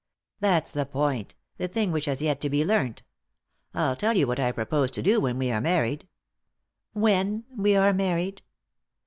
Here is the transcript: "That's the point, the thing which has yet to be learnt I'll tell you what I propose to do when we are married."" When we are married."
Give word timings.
"That's 0.39 0.71
the 0.71 0.87
point, 0.87 1.35
the 1.57 1.67
thing 1.67 1.91
which 1.91 2.05
has 2.05 2.23
yet 2.23 2.41
to 2.41 2.49
be 2.49 2.65
learnt 2.65 3.03
I'll 3.75 3.95
tell 3.95 4.17
you 4.17 4.25
what 4.25 4.39
I 4.39 4.51
propose 4.51 4.89
to 4.89 5.03
do 5.03 5.19
when 5.19 5.37
we 5.37 5.51
are 5.51 5.61
married."" 5.61 6.07
When 7.05 7.43
we 7.55 7.75
are 7.75 7.93
married." 7.93 8.41